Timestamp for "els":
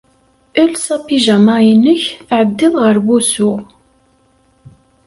0.61-0.85